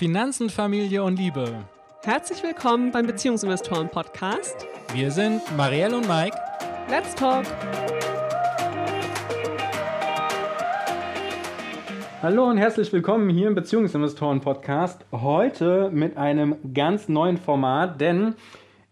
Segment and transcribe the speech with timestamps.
[0.00, 1.62] Finanzen, Familie und Liebe.
[2.04, 4.66] Herzlich willkommen beim Beziehungsinvestoren Podcast.
[4.94, 6.34] Wir sind Marielle und Mike.
[6.88, 7.44] Let's talk.
[12.22, 15.04] Hallo und herzlich willkommen hier im Beziehungsinvestoren Podcast.
[15.12, 18.36] Heute mit einem ganz neuen Format, denn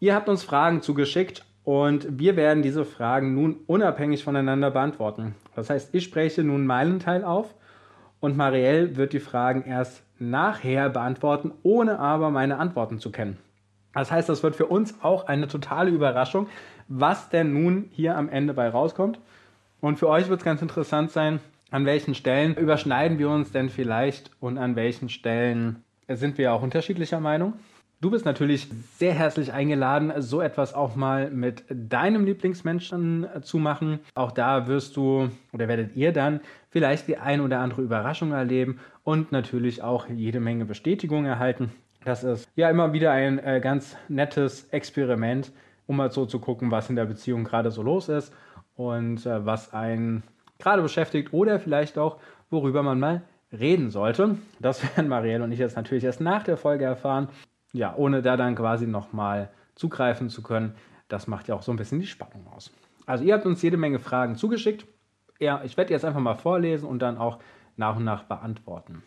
[0.01, 5.35] ihr habt uns Fragen zugeschickt und wir werden diese Fragen nun unabhängig voneinander beantworten.
[5.57, 7.55] Das heißt, ich spreche nun meinen Teil auf
[8.21, 13.39] und Marielle wird die Fragen erst nachher beantworten, ohne aber meine Antworten zu kennen.
[13.95, 16.49] Das heißt, das wird für uns auch eine totale Überraschung,
[16.89, 19.19] was denn nun hier am Ende bei rauskommt.
[19.81, 23.69] Und für euch wird es ganz interessant sein, an welchen Stellen überschneiden wir uns denn
[23.69, 27.55] vielleicht und an welchen Stellen sind wir auch unterschiedlicher Meinung.
[28.01, 33.99] Du bist natürlich sehr herzlich eingeladen, so etwas auch mal mit deinem Lieblingsmenschen zu machen.
[34.15, 36.41] Auch da wirst du oder werdet ihr dann
[36.71, 41.73] vielleicht die ein oder andere Überraschung erleben und natürlich auch jede Menge Bestätigung erhalten.
[42.05, 45.53] Das ist ja immer wieder ein äh, ganz nettes Experiment,
[45.87, 48.33] um mal so zu gucken, was in der Beziehung gerade so los ist
[48.77, 50.23] und äh, was einen
[50.59, 52.19] gerade beschäftigt oder vielleicht auch,
[52.51, 53.23] worüber man mal
[53.53, 54.37] reden sollte.
[54.61, 57.29] Das werden Marielle und ich jetzt natürlich erst nach der Folge erfahren.
[57.73, 60.75] Ja, ohne da dann quasi nochmal zugreifen zu können.
[61.09, 62.71] Das macht ja auch so ein bisschen die Spannung aus.
[63.07, 64.87] Also ihr habt uns jede Menge Fragen zugeschickt.
[65.39, 67.39] Ja, ich werde jetzt einfach mal vorlesen und dann auch
[67.77, 69.03] nach und nach beantworten.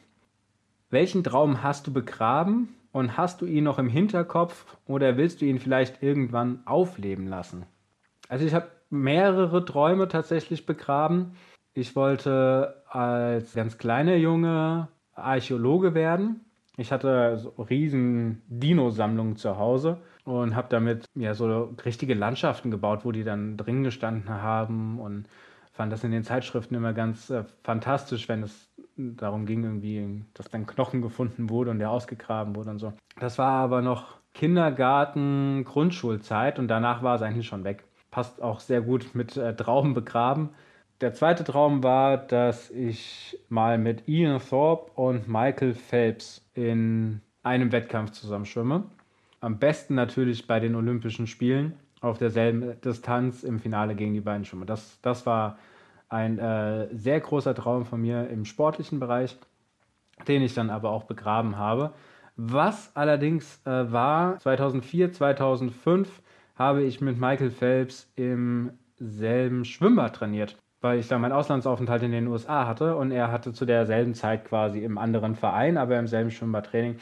[0.89, 5.45] Welchen Traum hast du begraben und hast du ihn noch im Hinterkopf oder willst du
[5.45, 7.65] ihn vielleicht irgendwann aufleben lassen?
[8.29, 11.33] Also ich habe mehrere Träume tatsächlich begraben.
[11.73, 16.41] Ich wollte als ganz kleiner Junge Archäologe werden.
[16.77, 23.01] Ich hatte so riesen Dino-Sammlungen zu Hause und habe damit ja so richtige Landschaften gebaut,
[23.03, 25.27] wo die dann drin gestanden haben und
[25.81, 30.49] fand das in den Zeitschriften immer ganz äh, fantastisch, wenn es darum ging, irgendwie, dass
[30.49, 32.93] dann Knochen gefunden wurde und der ausgegraben wurde und so.
[33.19, 38.59] Das war aber noch Kindergarten, Grundschulzeit und danach war es eigentlich schon weg passt auch
[38.59, 40.49] sehr gut mit äh, Trauben begraben.
[40.99, 47.71] Der zweite Traum war, dass ich mal mit Ian Thorpe und Michael Phelps in einem
[47.71, 48.83] Wettkampf zusammenschwimme.
[49.39, 54.45] Am besten natürlich bei den Olympischen Spielen auf derselben Distanz im Finale gegen die beiden
[54.45, 54.67] schwimme.
[54.67, 55.57] Das, das war
[56.11, 59.37] ein äh, sehr großer Traum von mir im sportlichen Bereich,
[60.27, 61.93] den ich dann aber auch begraben habe.
[62.35, 66.21] Was allerdings äh, war 2004, 2005
[66.55, 72.11] habe ich mit Michael Phelps im selben Schwimmbad trainiert, weil ich da meinen Auslandsaufenthalt in
[72.11, 76.07] den USA hatte und er hatte zu derselben Zeit quasi im anderen Verein, aber im
[76.07, 76.97] selben Schwimmbadtraining.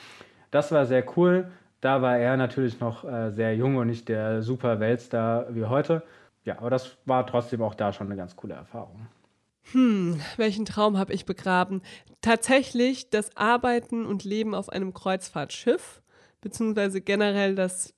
[0.52, 1.52] Das war sehr cool.
[1.82, 6.04] Da war er natürlich noch äh, sehr jung und nicht der super Weltstar wie heute.
[6.50, 9.08] Ja, aber das war trotzdem auch da schon eine ganz coole Erfahrung.
[9.72, 11.84] Hm, welchen Traum habe ich begraben?
[12.22, 16.02] Tatsächlich das Arbeiten und Leben auf einem Kreuzfahrtschiff,
[16.42, 17.94] beziehungsweise generell das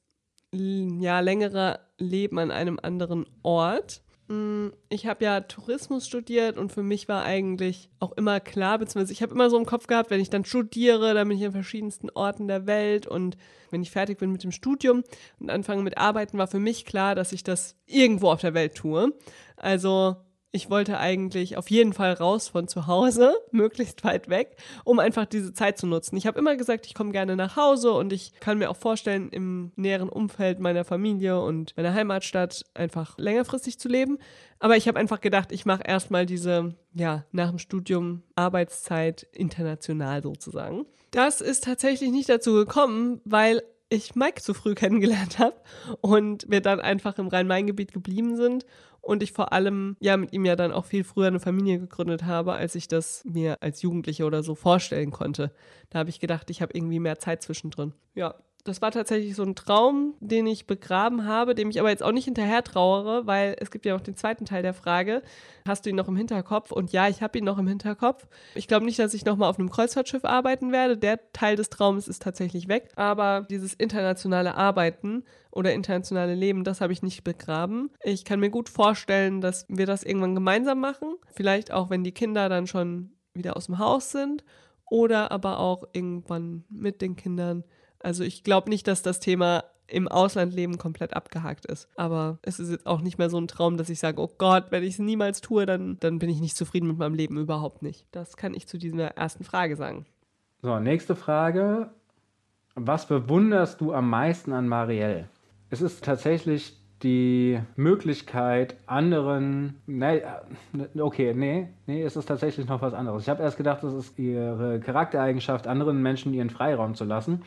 [0.51, 4.01] ja, längere Leben an einem anderen Ort.
[4.31, 9.11] Mm, ich habe ja Tourismus studiert und für mich war eigentlich auch immer klar, beziehungsweise
[9.11, 11.51] ich habe immer so im Kopf gehabt, wenn ich dann studiere, dann bin ich an
[11.51, 13.35] verschiedensten Orten der Welt und
[13.71, 15.03] wenn ich fertig bin mit dem Studium
[15.39, 18.75] und anfange mit Arbeiten, war für mich klar, dass ich das irgendwo auf der Welt
[18.75, 19.11] tue.
[19.57, 20.15] Also
[20.53, 25.25] ich wollte eigentlich auf jeden Fall raus von zu Hause, möglichst weit weg, um einfach
[25.25, 26.17] diese Zeit zu nutzen.
[26.17, 29.29] Ich habe immer gesagt, ich komme gerne nach Hause und ich kann mir auch vorstellen,
[29.29, 34.17] im näheren Umfeld meiner Familie und meiner Heimatstadt einfach längerfristig zu leben.
[34.59, 40.21] Aber ich habe einfach gedacht, ich mache erstmal diese, ja, nach dem Studium Arbeitszeit international
[40.21, 40.85] sozusagen.
[41.11, 45.55] Das ist tatsächlich nicht dazu gekommen, weil ich Mike zu früh kennengelernt habe
[46.01, 48.65] und wir dann einfach im Rhein-Main-Gebiet geblieben sind
[49.01, 52.23] und ich vor allem ja mit ihm ja dann auch viel früher eine Familie gegründet
[52.23, 55.51] habe, als ich das mir als Jugendliche oder so vorstellen konnte.
[55.89, 57.93] Da habe ich gedacht, ich habe irgendwie mehr Zeit zwischendrin.
[58.15, 62.03] Ja, das war tatsächlich so ein Traum, den ich begraben habe, dem ich aber jetzt
[62.03, 65.23] auch nicht hinterher trauere, weil es gibt ja noch den zweiten Teil der Frage.
[65.67, 66.71] Hast du ihn noch im Hinterkopf?
[66.71, 68.27] Und ja, ich habe ihn noch im Hinterkopf.
[68.53, 70.97] Ich glaube nicht, dass ich nochmal auf einem Kreuzfahrtschiff arbeiten werde.
[70.97, 72.91] Der Teil des Traums ist tatsächlich weg.
[72.95, 77.89] Aber dieses internationale Arbeiten oder internationale Leben, das habe ich nicht begraben.
[78.03, 81.15] Ich kann mir gut vorstellen, dass wir das irgendwann gemeinsam machen.
[81.33, 84.43] Vielleicht auch, wenn die Kinder dann schon wieder aus dem Haus sind.
[84.85, 87.63] Oder aber auch irgendwann mit den Kindern
[88.03, 91.87] also ich glaube nicht, dass das Thema im Ausland leben komplett abgehakt ist.
[91.95, 94.67] Aber es ist jetzt auch nicht mehr so ein Traum, dass ich sage, oh Gott,
[94.69, 97.81] wenn ich es niemals tue, dann, dann bin ich nicht zufrieden mit meinem Leben überhaupt
[97.81, 98.05] nicht.
[98.11, 100.05] Das kann ich zu dieser ersten Frage sagen.
[100.61, 101.89] So, nächste Frage.
[102.75, 105.27] Was bewunderst du am meisten an Marielle?
[105.69, 109.81] Es ist tatsächlich die Möglichkeit, anderen.
[109.87, 110.21] Nee,
[110.99, 113.23] okay, nee, nee, es ist tatsächlich noch was anderes.
[113.23, 117.41] Ich habe erst gedacht, es ist ihre Charaktereigenschaft, anderen Menschen ihren Freiraum zu lassen.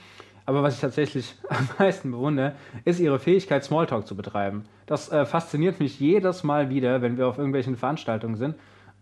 [0.46, 2.54] Aber was ich tatsächlich am meisten bewundere,
[2.84, 4.64] ist ihre Fähigkeit, Smalltalk zu betreiben.
[4.86, 8.54] Das äh, fasziniert mich jedes Mal wieder, wenn wir auf irgendwelchen Veranstaltungen sind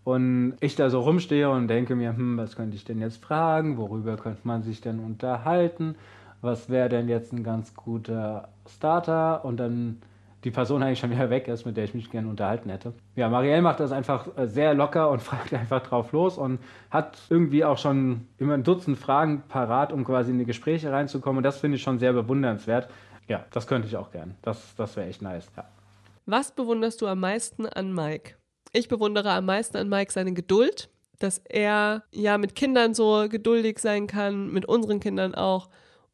[0.03, 3.77] und ich da so rumstehe und denke mir, hm, was könnte ich denn jetzt fragen?
[3.77, 5.95] Worüber könnte man sich denn unterhalten?
[6.41, 9.45] Was wäre denn jetzt ein ganz guter Starter?
[9.45, 10.01] Und dann
[10.43, 12.93] die Person eigentlich schon wieder weg ist, mit der ich mich gerne unterhalten hätte.
[13.15, 16.59] Ja, Marielle macht das einfach äh, sehr locker und fragt einfach drauf los und
[16.89, 21.37] hat irgendwie auch schon immer ein Dutzend Fragen parat, um quasi in die Gespräche reinzukommen.
[21.37, 22.89] Und das finde ich schon sehr bewundernswert.
[23.27, 24.35] Ja, das könnte ich auch gern.
[24.41, 25.49] Das, das wäre echt nice.
[25.55, 25.65] Ja.
[26.25, 28.35] Was bewunderst du am meisten an Mike?
[28.73, 33.79] Ich bewundere am meisten an Mike seine Geduld, dass er ja mit Kindern so geduldig
[33.79, 35.69] sein kann, mit unseren Kindern auch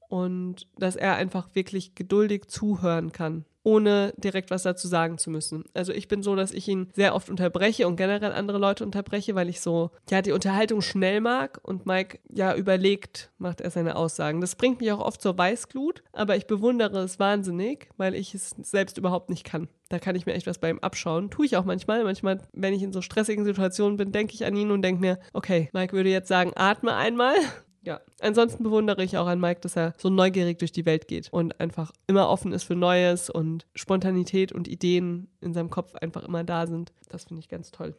[0.08, 5.66] und dass er einfach wirklich geduldig zuhören kann ohne direkt was dazu sagen zu müssen.
[5.74, 9.36] Also ich bin so, dass ich ihn sehr oft unterbreche und generell andere Leute unterbreche,
[9.36, 13.96] weil ich so, ja, die Unterhaltung schnell mag und Mike ja überlegt, macht er seine
[13.96, 14.42] Aussagen.
[14.42, 18.56] Das bringt mich auch oft zur Weißglut, aber ich bewundere es wahnsinnig, weil ich es
[18.62, 19.68] selbst überhaupt nicht kann.
[19.90, 21.32] Da kann ich mir echt was bei ihm abschauen.
[21.32, 22.04] Tue ich auch manchmal.
[22.04, 25.20] Manchmal, wenn ich in so stressigen Situationen bin, denke ich an ihn und denke mir,
[25.34, 27.34] okay, Mike würde jetzt sagen, atme einmal
[27.82, 31.32] ja, ansonsten bewundere ich auch an Mike, dass er so neugierig durch die Welt geht
[31.32, 36.24] und einfach immer offen ist für Neues und Spontanität und Ideen in seinem Kopf einfach
[36.24, 36.92] immer da sind.
[37.10, 37.96] Das finde ich ganz toll.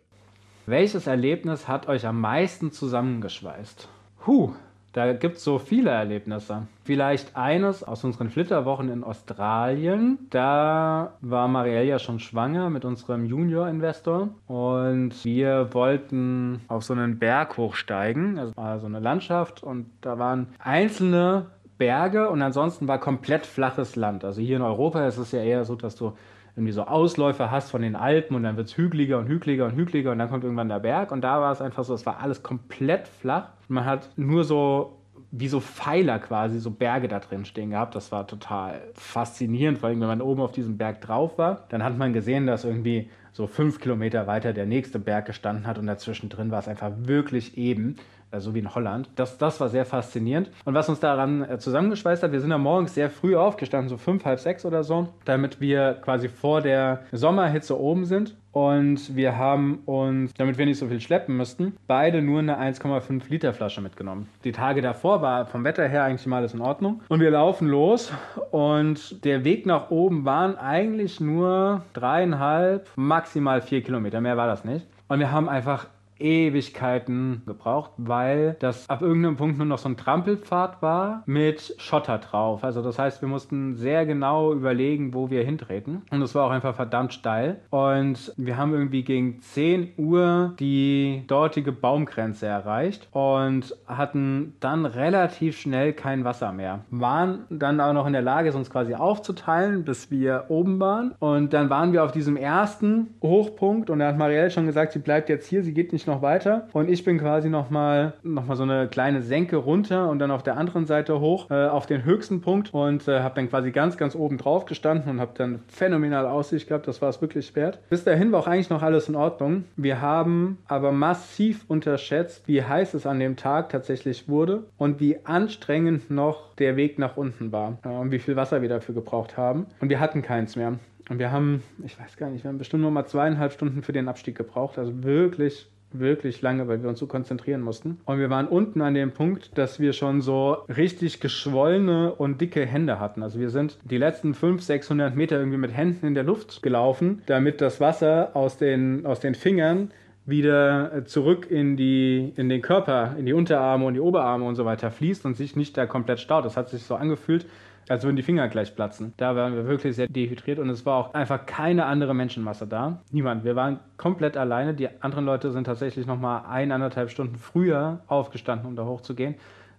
[0.67, 3.89] Welches Erlebnis hat euch am meisten zusammengeschweißt?
[4.27, 4.53] Huh,
[4.93, 6.67] da gibt es so viele Erlebnisse.
[6.85, 10.19] Vielleicht eines aus unseren Flitterwochen in Australien.
[10.31, 17.19] Da war Marielle ja schon schwanger mit unserem Junior-Investor und wir wollten auf so einen
[17.19, 21.47] Berg hochsteigen, also so eine Landschaft und da waren einzelne
[21.79, 24.25] Berge und ansonsten war komplett flaches Land.
[24.25, 26.13] Also hier in Europa ist es ja eher so, dass du
[26.57, 29.77] irgendwie so Ausläufer hast von den Alpen und dann wird es hügeliger und hügeliger und
[29.77, 32.21] hügeliger und dann kommt irgendwann der Berg und da war es einfach so, es war
[32.21, 33.49] alles komplett flach.
[33.69, 34.97] Man hat nur so
[35.33, 37.95] wie so Pfeiler quasi, so Berge da drin stehen gehabt.
[37.95, 41.67] Das war total faszinierend, vor allem wenn man oben auf diesem Berg drauf war.
[41.69, 45.79] Dann hat man gesehen, dass irgendwie so fünf Kilometer weiter der nächste Berg gestanden hat
[45.79, 47.97] und dazwischen drin war es einfach wirklich eben
[48.39, 49.09] so wie in Holland.
[49.17, 50.51] Das, das war sehr faszinierend.
[50.65, 53.97] Und was uns daran äh, zusammengeschweißt hat, wir sind ja morgens sehr früh aufgestanden, so
[53.97, 58.37] fünf, halb sechs oder so, damit wir quasi vor der Sommerhitze oben sind.
[58.53, 63.23] Und wir haben uns, damit wir nicht so viel schleppen müssten, beide nur eine 1,5
[63.29, 64.29] Liter Flasche mitgenommen.
[64.43, 67.01] Die Tage davor war vom Wetter her eigentlich mal alles in Ordnung.
[67.09, 68.13] Und wir laufen los
[68.51, 74.21] und der Weg nach oben waren eigentlich nur dreieinhalb, maximal vier Kilometer.
[74.21, 74.87] Mehr war das nicht.
[75.07, 75.87] Und wir haben einfach
[76.21, 82.19] Ewigkeiten gebraucht, weil das ab irgendeinem Punkt nur noch so ein Trampelpfad war mit Schotter
[82.19, 82.65] drauf.
[82.65, 86.03] Also das heißt, wir mussten sehr genau überlegen, wo wir hintreten.
[86.11, 87.61] Und es war auch einfach verdammt steil.
[87.71, 95.59] Und wir haben irgendwie gegen 10 Uhr die dortige Baumgrenze erreicht und hatten dann relativ
[95.59, 96.85] schnell kein Wasser mehr.
[96.91, 101.15] Waren dann auch noch in der Lage, es uns quasi aufzuteilen, bis wir oben waren.
[101.19, 104.99] Und dann waren wir auf diesem ersten Hochpunkt und da hat Marielle schon gesagt, sie
[104.99, 108.57] bleibt jetzt hier, sie geht nicht noch weiter und ich bin quasi nochmal noch mal
[108.57, 112.05] so eine kleine Senke runter und dann auf der anderen Seite hoch äh, auf den
[112.05, 115.61] höchsten Punkt und äh, habe dann quasi ganz, ganz oben drauf gestanden und habe dann
[115.69, 116.87] phänomenal Aussicht gehabt.
[116.89, 117.79] Das war es wirklich wert.
[117.89, 119.65] Bis dahin war auch eigentlich noch alles in Ordnung.
[119.77, 125.25] Wir haben aber massiv unterschätzt, wie heiß es an dem Tag tatsächlich wurde und wie
[125.25, 129.37] anstrengend noch der Weg nach unten war äh, und wie viel Wasser wir dafür gebraucht
[129.37, 129.67] haben.
[129.81, 130.75] Und wir hatten keins mehr.
[131.09, 133.93] Und wir haben, ich weiß gar nicht, wir haben bestimmt nur mal zweieinhalb Stunden für
[133.93, 134.79] den Abstieg gebraucht.
[134.79, 137.99] Also wirklich wirklich lange, weil wir uns so konzentrieren mussten.
[138.05, 142.65] Und wir waren unten an dem Punkt, dass wir schon so richtig geschwollene und dicke
[142.65, 143.23] Hände hatten.
[143.23, 147.23] Also wir sind die letzten 500, 600 Meter irgendwie mit Händen in der Luft gelaufen,
[147.27, 149.91] damit das Wasser aus den, aus den Fingern
[150.27, 154.65] wieder zurück in, die, in den Körper, in die Unterarme und die Oberarme und so
[154.65, 156.45] weiter fließt und sich nicht da komplett staut.
[156.45, 157.47] Das hat sich so angefühlt,
[157.91, 159.13] als würden die Finger gleich platzen.
[159.17, 163.01] Da waren wir wirklich sehr dehydriert und es war auch einfach keine andere Menschenmasse da.
[163.11, 163.43] Niemand.
[163.43, 164.75] Wir waren komplett alleine.
[164.75, 169.35] Die anderen Leute sind tatsächlich nochmal eineinhalb Stunden früher aufgestanden, um da hochzugehen.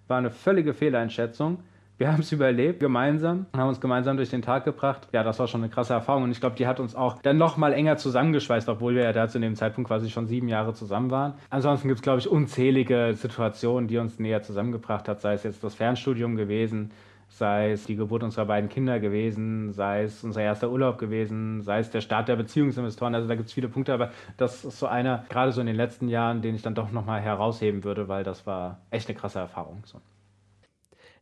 [0.10, 1.60] War eine völlige Fehleinschätzung.
[2.00, 5.08] Wir haben es überlebt, gemeinsam, haben uns gemeinsam durch den Tag gebracht.
[5.14, 7.38] Ja, das war schon eine krasse Erfahrung und ich glaube, die hat uns auch dann
[7.38, 11.12] nochmal enger zusammengeschweißt, obwohl wir ja da zu dem Zeitpunkt quasi schon sieben Jahre zusammen
[11.12, 11.36] waren.
[11.52, 15.64] Ansonsten gibt es, glaube ich, unzählige Situationen, die uns näher zusammengebracht hat, sei es jetzt
[15.64, 16.92] das Fernstudium gewesen,
[17.32, 21.80] sei es die Geburt unserer beiden Kinder gewesen, sei es unser erster Urlaub gewesen, sei
[21.80, 23.16] es der Start der Beziehungsinvestoren.
[23.16, 25.76] Also da gibt es viele Punkte, aber das ist so einer, gerade so in den
[25.76, 29.40] letzten Jahren, den ich dann doch nochmal herausheben würde, weil das war echt eine krasse
[29.40, 29.84] Erfahrung.
[29.86, 30.02] So.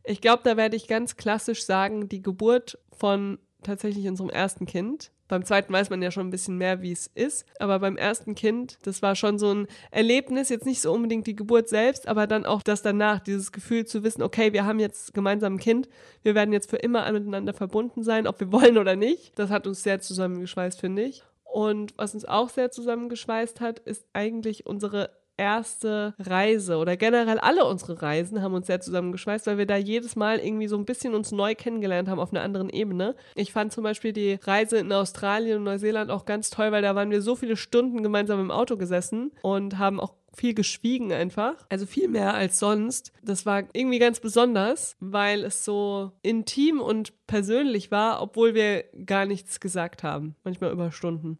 [0.02, 5.12] Ich glaube, da werde ich ganz klassisch sagen, die Geburt von tatsächlich unserem ersten Kind,
[5.30, 7.46] Beim zweiten weiß man ja schon ein bisschen mehr, wie es ist.
[7.60, 11.36] Aber beim ersten Kind, das war schon so ein Erlebnis, jetzt nicht so unbedingt die
[11.36, 15.14] Geburt selbst, aber dann auch das danach, dieses Gefühl zu wissen, okay, wir haben jetzt
[15.14, 15.88] gemeinsam ein Kind,
[16.24, 19.38] wir werden jetzt für immer miteinander verbunden sein, ob wir wollen oder nicht.
[19.38, 21.22] Das hat uns sehr zusammengeschweißt, finde ich.
[21.44, 25.10] Und was uns auch sehr zusammengeschweißt hat, ist eigentlich unsere
[25.40, 30.14] erste Reise oder generell alle unsere Reisen haben uns sehr zusammengeschweißt, weil wir da jedes
[30.14, 33.16] Mal irgendwie so ein bisschen uns neu kennengelernt haben auf einer anderen Ebene.
[33.34, 36.94] Ich fand zum Beispiel die Reise in Australien und Neuseeland auch ganz toll, weil da
[36.94, 41.54] waren wir so viele Stunden gemeinsam im Auto gesessen und haben auch viel geschwiegen einfach.
[41.70, 43.12] Also viel mehr als sonst.
[43.22, 49.24] Das war irgendwie ganz besonders, weil es so intim und persönlich war, obwohl wir gar
[49.24, 50.36] nichts gesagt haben.
[50.44, 51.38] Manchmal über Stunden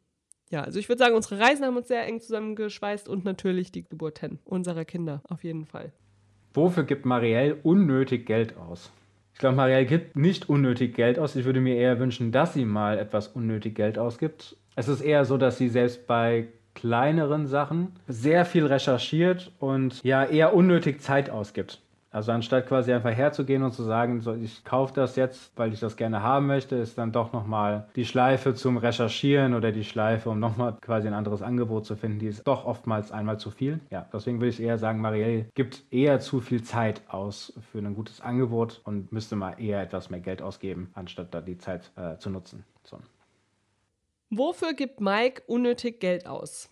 [0.50, 3.84] ja, also ich würde sagen, unsere Reisen haben uns sehr eng zusammengeschweißt und natürlich die
[3.84, 5.92] Geburten unserer Kinder, auf jeden Fall.
[6.52, 8.90] Wofür gibt Marielle unnötig Geld aus?
[9.32, 11.36] Ich glaube, Marielle gibt nicht unnötig Geld aus.
[11.36, 14.56] Ich würde mir eher wünschen, dass sie mal etwas unnötig Geld ausgibt.
[14.74, 20.24] Es ist eher so, dass sie selbst bei kleineren Sachen sehr viel recherchiert und ja
[20.24, 21.80] eher unnötig Zeit ausgibt.
[22.12, 25.78] Also anstatt quasi einfach herzugehen und zu sagen, so, ich kaufe das jetzt, weil ich
[25.78, 30.30] das gerne haben möchte, ist dann doch nochmal die Schleife zum Recherchieren oder die Schleife,
[30.30, 33.78] um nochmal quasi ein anderes Angebot zu finden, die ist doch oftmals einmal zu viel.
[33.90, 37.94] Ja, deswegen würde ich eher sagen, Marielle gibt eher zu viel Zeit aus für ein
[37.94, 42.16] gutes Angebot und müsste mal eher etwas mehr Geld ausgeben, anstatt da die Zeit äh,
[42.18, 42.64] zu nutzen.
[42.82, 42.98] So.
[44.30, 46.69] Wofür gibt Mike unnötig Geld aus?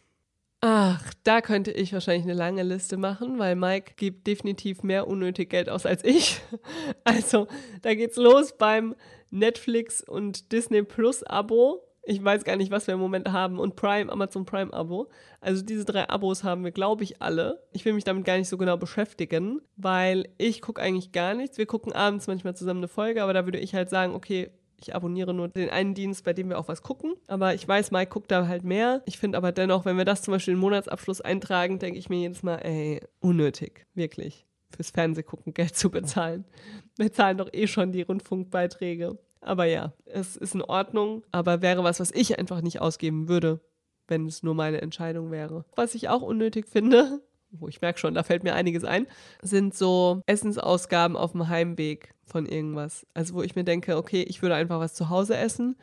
[0.61, 5.51] Ach, da könnte ich wahrscheinlich eine lange Liste machen, weil Mike gibt definitiv mehr unnötig
[5.51, 6.41] Geld aus als ich.
[7.05, 7.47] Also,
[7.83, 8.95] da geht's los beim
[9.31, 11.85] Netflix und Disney Plus Abo.
[12.03, 13.59] Ich weiß gar nicht, was wir im Moment haben.
[13.59, 15.11] Und Prime, Amazon Prime Abo.
[15.41, 17.63] Also diese drei Abos haben wir, glaube ich, alle.
[17.73, 21.59] Ich will mich damit gar nicht so genau beschäftigen, weil ich gucke eigentlich gar nichts.
[21.59, 24.51] Wir gucken abends manchmal zusammen eine Folge, aber da würde ich halt sagen, okay,
[24.81, 27.15] ich abonniere nur den einen Dienst, bei dem wir auch was gucken.
[27.27, 29.03] Aber ich weiß, Mike guckt da halt mehr.
[29.07, 32.09] Ich finde aber dennoch, wenn wir das zum Beispiel in den Monatsabschluss eintragen, denke ich
[32.09, 33.87] mir jedes Mal, ey, unnötig.
[33.95, 34.47] Wirklich.
[34.71, 36.45] Fürs Fernsehgucken Geld zu bezahlen.
[36.97, 39.19] Wir zahlen doch eh schon die Rundfunkbeiträge.
[39.41, 41.25] Aber ja, es ist in Ordnung.
[41.33, 43.61] Aber wäre was, was ich einfach nicht ausgeben würde,
[44.07, 45.65] wenn es nur meine Entscheidung wäre.
[45.75, 49.07] Was ich auch unnötig finde, wo ich merke schon, da fällt mir einiges ein,
[49.43, 53.07] sind so Essensausgaben auf dem Heimweg von irgendwas.
[53.15, 55.77] Also wo ich mir denke, okay, ich würde einfach was zu Hause essen,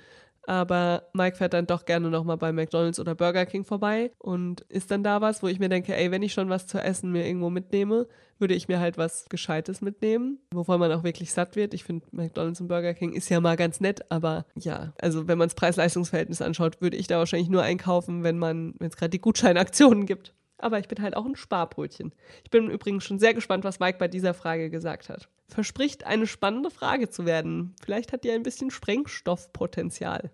[0.47, 4.91] aber Mike fährt dann doch gerne nochmal bei McDonald's oder Burger King vorbei und isst
[4.91, 7.25] dann da was, wo ich mir denke, ey, wenn ich schon was zu essen mir
[7.25, 8.07] irgendwo mitnehme,
[8.37, 11.73] würde ich mir halt was Gescheites mitnehmen, wovon man auch wirklich satt wird.
[11.73, 15.37] Ich finde, McDonald's und Burger King ist ja mal ganz nett, aber ja, also wenn
[15.37, 19.11] man das Preis-Leistungs-Verhältnis anschaut, würde ich da wahrscheinlich nur einkaufen, wenn man, wenn es gerade
[19.11, 20.33] die Gutscheinaktionen gibt.
[20.57, 22.13] Aber ich bin halt auch ein Sparbrötchen.
[22.43, 25.27] Ich bin übrigens schon sehr gespannt, was Mike bei dieser Frage gesagt hat.
[25.47, 27.75] Verspricht eine spannende Frage zu werden.
[27.83, 30.31] Vielleicht hat die ein bisschen Sprengstoffpotenzial.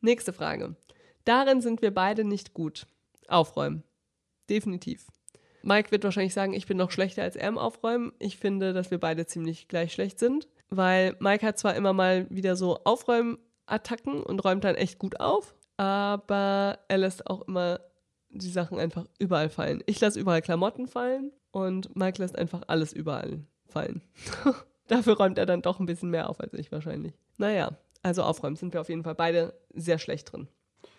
[0.00, 0.76] Nächste Frage.
[1.24, 2.86] Darin sind wir beide nicht gut.
[3.28, 3.82] Aufräumen.
[4.48, 5.06] Definitiv.
[5.62, 8.12] Mike wird wahrscheinlich sagen, ich bin noch schlechter als er im Aufräumen.
[8.20, 12.26] Ich finde, dass wir beide ziemlich gleich schlecht sind, weil Mike hat zwar immer mal
[12.30, 17.80] wieder so Aufräumattacken und räumt dann echt gut auf, aber er lässt auch immer
[18.38, 19.82] die Sachen einfach überall fallen.
[19.86, 24.02] Ich lasse überall Klamotten fallen und Mike lässt einfach alles überall fallen.
[24.88, 27.14] Dafür räumt er dann doch ein bisschen mehr auf als ich wahrscheinlich.
[27.38, 30.48] Naja, also aufräumen sind wir auf jeden Fall beide sehr schlecht drin.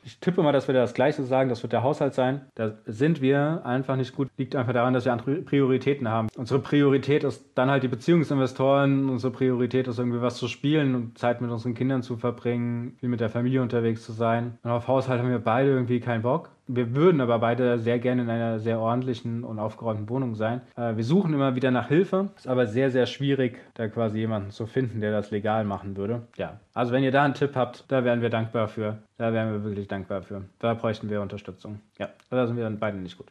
[0.08, 2.46] Ich tippe mal, dass wir das Gleiche sagen, das wird der Haushalt sein.
[2.56, 4.30] Da sind wir einfach nicht gut.
[4.38, 6.30] Liegt einfach daran, dass wir andere Prioritäten haben.
[6.38, 9.10] Unsere Priorität ist dann halt die Beziehungsinvestoren.
[9.10, 13.10] Unsere Priorität ist irgendwie was zu spielen und Zeit mit unseren Kindern zu verbringen, viel
[13.10, 14.58] mit der Familie unterwegs zu sein.
[14.64, 16.52] Und auf Haushalt haben wir beide irgendwie keinen Bock.
[16.70, 20.62] Wir würden aber beide sehr gerne in einer sehr ordentlichen und aufgeräumten Wohnung sein.
[20.76, 22.30] Äh, wir suchen immer wieder nach Hilfe.
[22.36, 26.24] Ist aber sehr, sehr schwierig, da quasi jemanden zu finden, der das legal machen würde.
[26.36, 28.98] Ja, also wenn ihr da einen Tipp habt, da wären wir dankbar für.
[29.18, 30.46] Da wären wir wirklich dankbar für.
[30.60, 31.82] Da bräuchten wir Unterstützung.
[31.98, 33.28] Ja, da sind wir dann beide nicht gut.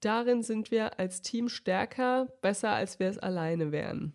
[0.00, 4.12] Darin sind wir als Team stärker, besser, als wir es alleine wären.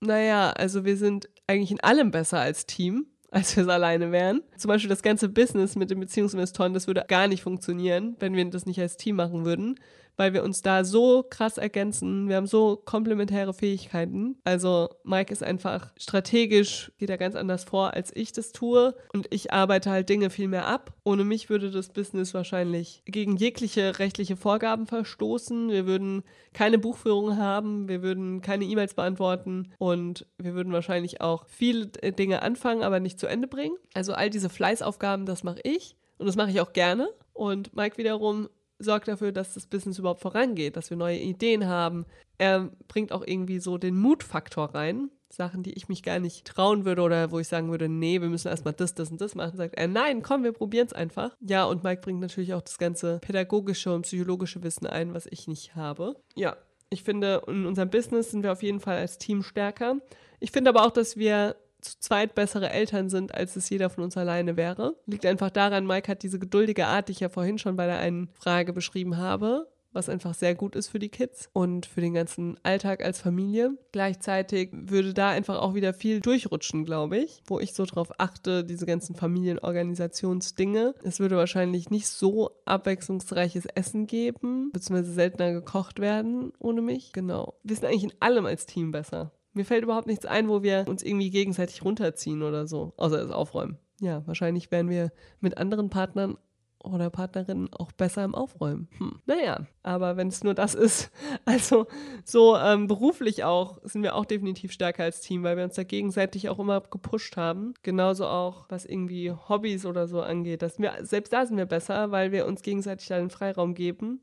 [0.00, 4.42] Naja, also wir sind eigentlich in allem besser als Team als wir es alleine wären.
[4.56, 8.44] Zum Beispiel das ganze Business mit den Beziehungsinvestoren, das würde gar nicht funktionieren, wenn wir
[8.50, 9.78] das nicht als Team machen würden
[10.20, 12.28] weil wir uns da so krass ergänzen.
[12.28, 14.36] Wir haben so komplementäre Fähigkeiten.
[14.44, 18.94] Also Mike ist einfach strategisch, geht er ganz anders vor, als ich das tue.
[19.14, 20.92] Und ich arbeite halt Dinge viel mehr ab.
[21.04, 25.70] Ohne mich würde das Business wahrscheinlich gegen jegliche rechtliche Vorgaben verstoßen.
[25.70, 26.22] Wir würden
[26.52, 32.42] keine Buchführung haben, wir würden keine E-Mails beantworten und wir würden wahrscheinlich auch viele Dinge
[32.42, 33.78] anfangen, aber nicht zu Ende bringen.
[33.94, 35.96] Also all diese Fleißaufgaben, das mache ich.
[36.18, 37.08] Und das mache ich auch gerne.
[37.32, 38.50] Und Mike wiederum
[38.80, 42.06] sorgt dafür, dass das Business überhaupt vorangeht, dass wir neue Ideen haben.
[42.38, 45.10] Er bringt auch irgendwie so den Mutfaktor rein.
[45.32, 48.28] Sachen, die ich mich gar nicht trauen würde oder wo ich sagen würde, nee, wir
[48.28, 51.36] müssen erstmal das, das und das machen, sagt er, nein, komm, wir probieren es einfach.
[51.40, 55.46] Ja, und Mike bringt natürlich auch das ganze pädagogische und psychologische Wissen ein, was ich
[55.46, 56.16] nicht habe.
[56.34, 56.56] Ja,
[56.90, 59.98] ich finde, in unserem Business sind wir auf jeden Fall als Team stärker.
[60.40, 64.04] Ich finde aber auch, dass wir zu zweit bessere Eltern sind, als es jeder von
[64.04, 64.96] uns alleine wäre.
[65.06, 67.98] Liegt einfach daran, Mike hat diese geduldige Art, die ich ja vorhin schon bei der
[67.98, 72.14] einen Frage beschrieben habe, was einfach sehr gut ist für die Kids und für den
[72.14, 73.76] ganzen Alltag als Familie.
[73.92, 78.64] Gleichzeitig würde da einfach auch wieder viel durchrutschen, glaube ich, wo ich so drauf achte,
[78.64, 80.94] diese ganzen Familienorganisationsdinge.
[81.02, 87.12] Es würde wahrscheinlich nicht so abwechslungsreiches Essen geben, beziehungsweise seltener gekocht werden ohne mich.
[87.12, 87.54] Genau.
[87.62, 89.32] Wir sind eigentlich in allem als Team besser.
[89.52, 93.30] Mir fällt überhaupt nichts ein, wo wir uns irgendwie gegenseitig runterziehen oder so, außer das
[93.30, 93.78] Aufräumen.
[94.00, 96.36] Ja, wahrscheinlich wären wir mit anderen Partnern
[96.82, 98.88] oder Partnerinnen auch besser im Aufräumen.
[98.98, 99.20] Hm.
[99.26, 101.10] Naja, aber wenn es nur das ist,
[101.44, 101.86] also
[102.24, 105.82] so ähm, beruflich auch, sind wir auch definitiv stärker als Team, weil wir uns da
[105.82, 107.74] gegenseitig auch immer gepusht haben.
[107.82, 110.62] Genauso auch, was irgendwie Hobbys oder so angeht.
[110.62, 114.20] Dass wir, selbst da sind wir besser, weil wir uns gegenseitig da den Freiraum geben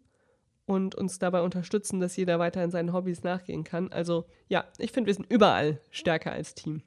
[0.67, 3.91] und uns dabei unterstützen, dass jeder weiter in seinen Hobbys nachgehen kann.
[3.91, 6.83] Also ja, ich finde, wir sind überall stärker als Team.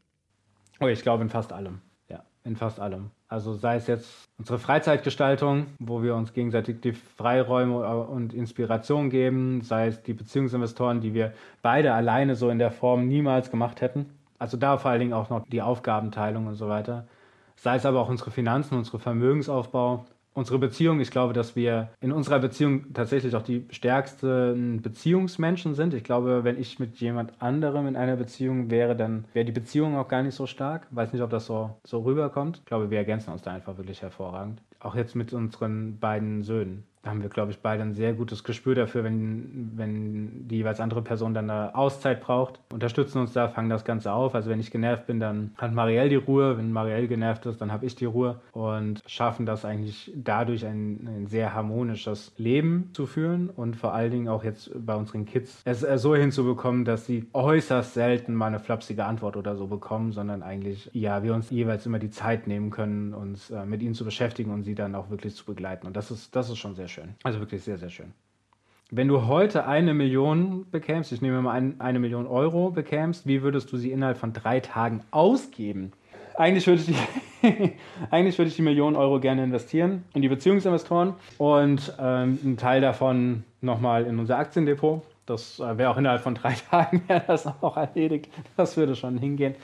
[0.80, 1.80] Oh, ich glaube in fast allem.
[2.08, 3.10] Ja, in fast allem.
[3.26, 9.62] Also sei es jetzt unsere Freizeitgestaltung, wo wir uns gegenseitig die Freiräume und Inspiration geben,
[9.62, 11.32] sei es die Beziehungsinvestoren, die wir
[11.62, 14.06] beide alleine so in der Form niemals gemacht hätten.
[14.38, 17.06] Also da vor allen Dingen auch noch die Aufgabenteilung und so weiter.
[17.56, 22.12] Sei es aber auch unsere Finanzen, unsere Vermögensaufbau, unsere Beziehung, ich glaube, dass wir in
[22.12, 25.94] unserer Beziehung tatsächlich auch die stärksten Beziehungsmenschen sind.
[25.94, 29.96] Ich glaube, wenn ich mit jemand anderem in einer Beziehung wäre, dann wäre die Beziehung
[29.96, 30.86] auch gar nicht so stark.
[30.90, 32.58] Weiß nicht, ob das so, so rüberkommt.
[32.58, 34.62] Ich glaube, wir ergänzen uns da einfach wirklich hervorragend.
[34.78, 38.44] Auch jetzt mit unseren beiden Söhnen da haben wir, glaube ich, beide ein sehr gutes
[38.44, 42.60] Gespür dafür, wenn, wenn die jeweils andere Person dann eine Auszeit braucht.
[42.70, 44.34] Unterstützen uns da, fangen das Ganze auf.
[44.34, 46.58] Also wenn ich genervt bin, dann hat Marielle die Ruhe.
[46.58, 51.06] Wenn Marielle genervt ist, dann habe ich die Ruhe und schaffen das eigentlich dadurch ein,
[51.06, 55.62] ein, sehr harmonisches Leben zu führen und vor allen Dingen auch jetzt bei unseren Kids
[55.64, 60.42] es so hinzubekommen, dass sie äußerst selten mal eine flapsige Antwort oder so bekommen, sondern
[60.42, 64.04] eigentlich, ja, wir uns jeweils immer die Zeit nehmen können, uns äh, mit ihnen zu
[64.04, 65.86] beschäftigen und sie dann auch wirklich zu begleiten.
[65.86, 67.14] Und das ist, das ist schon sehr schön.
[67.22, 68.12] Also wirklich sehr, sehr schön.
[68.90, 73.42] Wenn du heute eine Million bekämst, ich nehme mal ein, eine Million Euro bekämst, wie
[73.42, 75.92] würdest du sie innerhalb von drei Tagen ausgeben?
[76.36, 77.72] Eigentlich würde ich die,
[78.10, 82.80] eigentlich würde ich die Millionen Euro gerne investieren in die Beziehungsinvestoren und ähm, einen Teil
[82.80, 85.02] davon nochmal in unser Aktiendepot.
[85.26, 88.28] Das äh, wäre auch innerhalb von drei Tagen wäre das auch erledigt.
[88.56, 89.54] Das würde schon hingehen.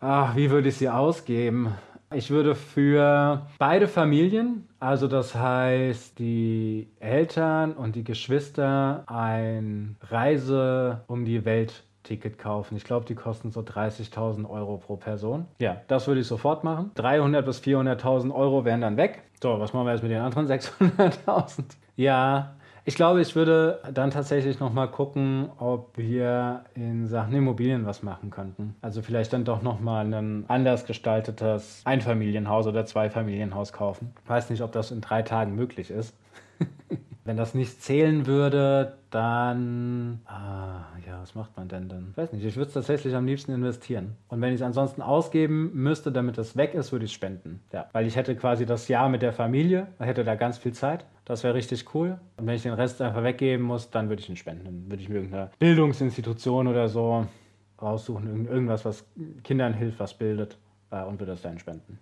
[0.00, 1.74] Ach, wie würde ich sie ausgeben?
[2.14, 11.02] Ich würde für beide Familien, also das heißt die Eltern und die Geschwister, ein Reise
[11.08, 12.76] um die Welt Ticket kaufen.
[12.76, 15.46] Ich glaube, die kosten so 30.000 Euro pro Person.
[15.58, 16.92] Ja, das würde ich sofort machen.
[16.94, 19.22] 300 bis 400.000 Euro wären dann weg.
[19.42, 21.64] So, was machen wir jetzt mit den anderen 600.000?
[21.96, 22.54] Ja,
[22.86, 28.30] ich glaube, ich würde dann tatsächlich nochmal gucken, ob wir in Sachen Immobilien was machen
[28.30, 28.76] könnten.
[28.82, 34.12] Also vielleicht dann doch nochmal ein anders gestaltetes Einfamilienhaus oder Zweifamilienhaus kaufen.
[34.26, 36.14] Weiß nicht, ob das in drei Tagen möglich ist.
[37.24, 40.20] Wenn das nicht zählen würde, dann.
[40.26, 42.08] Ah, ja, was macht man denn dann?
[42.10, 44.16] Ich weiß nicht, ich würde es tatsächlich am liebsten investieren.
[44.28, 47.62] Und wenn ich es ansonsten ausgeben müsste, damit es weg ist, würde ich es spenden.
[47.72, 51.06] Ja, weil ich hätte quasi das Jahr mit der Familie, hätte da ganz viel Zeit.
[51.24, 52.18] Das wäre richtig cool.
[52.36, 54.64] Und wenn ich den Rest einfach weggeben muss, dann würde ich ihn spenden.
[54.64, 57.26] Dann würde ich mir irgendeine Bildungsinstitution oder so
[57.80, 59.06] raussuchen, irgendwas, was
[59.42, 60.58] Kindern hilft, was bildet
[60.90, 61.98] äh, und würde das dann spenden.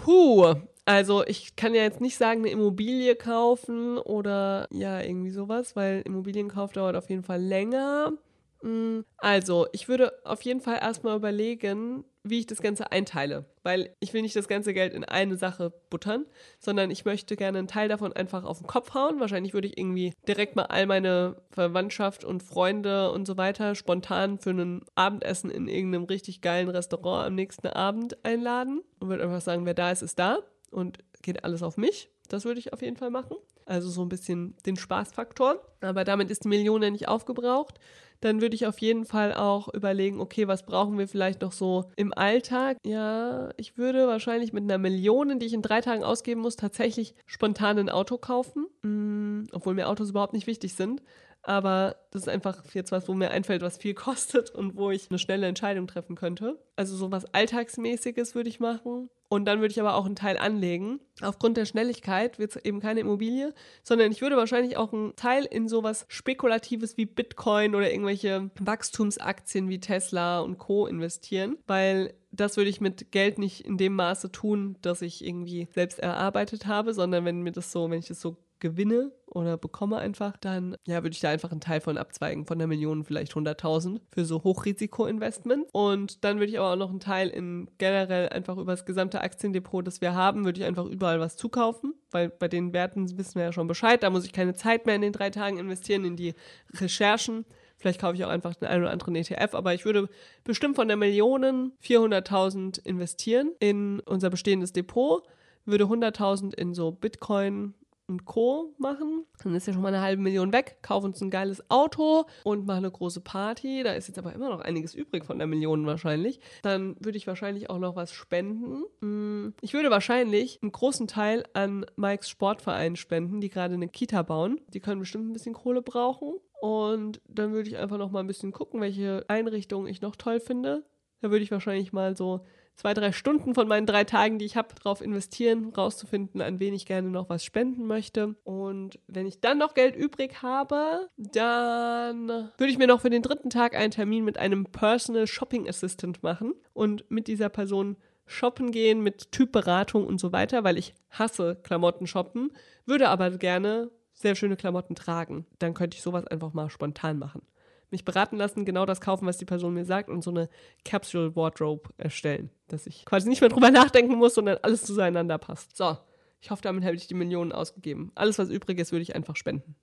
[0.00, 0.54] Puh,
[0.86, 6.00] also ich kann ja jetzt nicht sagen, eine Immobilie kaufen oder ja, irgendwie sowas, weil
[6.06, 8.14] Immobilienkauf dauert auf jeden Fall länger.
[8.62, 13.94] Mm, also, ich würde auf jeden Fall erstmal überlegen, wie ich das Ganze einteile, weil
[14.00, 16.26] ich will nicht das ganze Geld in eine Sache buttern,
[16.58, 19.20] sondern ich möchte gerne einen Teil davon einfach auf den Kopf hauen.
[19.20, 24.38] Wahrscheinlich würde ich irgendwie direkt mal all meine Verwandtschaft und Freunde und so weiter spontan
[24.38, 29.40] für ein Abendessen in irgendeinem richtig geilen Restaurant am nächsten Abend einladen und würde einfach
[29.40, 32.10] sagen, wer da ist, ist da und geht alles auf mich.
[32.28, 33.36] Das würde ich auf jeden Fall machen.
[33.70, 35.60] Also so ein bisschen den Spaßfaktor.
[35.80, 37.78] Aber damit ist die Million ja nicht aufgebraucht.
[38.20, 41.84] Dann würde ich auf jeden Fall auch überlegen, okay, was brauchen wir vielleicht noch so
[41.94, 42.78] im Alltag?
[42.84, 47.14] Ja, ich würde wahrscheinlich mit einer Million, die ich in drei Tagen ausgeben muss, tatsächlich
[47.26, 48.66] spontan ein Auto kaufen.
[48.82, 51.00] Mhm, obwohl mir Autos überhaupt nicht wichtig sind.
[51.42, 55.10] Aber das ist einfach jetzt was, wo mir einfällt, was viel kostet und wo ich
[55.10, 56.58] eine schnelle Entscheidung treffen könnte.
[56.74, 59.10] Also so was Alltagsmäßiges würde ich machen.
[59.32, 60.98] Und dann würde ich aber auch einen Teil anlegen.
[61.22, 65.44] Aufgrund der Schnelligkeit wird es eben keine Immobilie, sondern ich würde wahrscheinlich auch einen Teil
[65.44, 70.88] in sowas Spekulatives wie Bitcoin oder irgendwelche Wachstumsaktien wie Tesla und Co.
[70.88, 75.68] investieren, weil das würde ich mit Geld nicht in dem Maße tun, dass ich irgendwie
[75.74, 79.98] selbst erarbeitet habe, sondern wenn mir das so, wenn ich das so gewinne oder bekomme
[79.98, 83.32] einfach, dann ja, würde ich da einfach einen Teil von abzweigen, von der Million vielleicht
[83.32, 85.70] 100.000 für so Hochrisiko-Investments.
[85.72, 89.20] Und dann würde ich aber auch noch einen Teil in generell einfach über das gesamte
[89.20, 93.36] Aktiendepot, das wir haben, würde ich einfach überall was zukaufen, weil bei den Werten wissen
[93.36, 94.02] wir ja schon Bescheid.
[94.02, 96.34] Da muss ich keine Zeit mehr in den drei Tagen investieren, in die
[96.74, 97.44] Recherchen.
[97.76, 100.08] Vielleicht kaufe ich auch einfach den einen oder anderen ETF, aber ich würde
[100.44, 105.22] bestimmt von der Million 400.000 investieren in unser bestehendes Depot,
[105.64, 107.74] würde 100.000 in so Bitcoin
[108.10, 108.74] und Co.
[108.78, 109.24] machen.
[109.42, 110.78] Dann ist ja schon mal eine halbe Million weg.
[110.82, 113.82] Kauf uns ein geiles Auto und mach eine große Party.
[113.82, 116.40] Da ist jetzt aber immer noch einiges übrig von der Million wahrscheinlich.
[116.62, 118.82] Dann würde ich wahrscheinlich auch noch was spenden.
[119.00, 124.22] Hm, ich würde wahrscheinlich einen großen Teil an Mikes Sportverein spenden, die gerade eine Kita
[124.22, 124.60] bauen.
[124.68, 126.34] Die können bestimmt ein bisschen Kohle brauchen.
[126.60, 130.40] Und dann würde ich einfach noch mal ein bisschen gucken, welche Einrichtungen ich noch toll
[130.40, 130.84] finde.
[131.22, 132.44] Da würde ich wahrscheinlich mal so
[132.80, 136.72] zwei, drei Stunden von meinen drei Tagen, die ich habe, darauf investieren, rauszufinden, an wen
[136.72, 138.36] ich gerne noch was spenden möchte.
[138.42, 143.20] Und wenn ich dann noch Geld übrig habe, dann würde ich mir noch für den
[143.20, 148.70] dritten Tag einen Termin mit einem Personal Shopping Assistant machen und mit dieser Person shoppen
[148.70, 152.50] gehen mit Typberatung und so weiter, weil ich hasse Klamotten shoppen,
[152.86, 155.44] würde aber gerne sehr schöne Klamotten tragen.
[155.58, 157.42] Dann könnte ich sowas einfach mal spontan machen
[157.90, 160.48] mich beraten lassen, genau das kaufen, was die Person mir sagt und so eine
[160.84, 165.76] Capsule Wardrobe erstellen, dass ich quasi nicht mehr drüber nachdenken muss, sondern alles zueinander passt.
[165.76, 165.96] So,
[166.40, 168.12] ich hoffe, damit habe ich die Millionen ausgegeben.
[168.14, 169.76] Alles, was übrig ist, würde ich einfach spenden.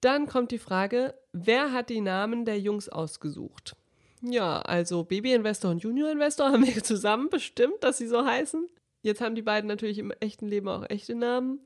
[0.00, 3.76] Dann kommt die Frage, wer hat die Namen der Jungs ausgesucht?
[4.22, 8.68] Ja, also Baby Investor und Junior Investor haben wir zusammen bestimmt, dass sie so heißen.
[9.02, 11.60] Jetzt haben die beiden natürlich im echten Leben auch echte Namen